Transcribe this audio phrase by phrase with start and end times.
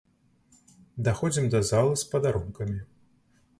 [1.09, 2.77] Даходзім да залы з падарункамі.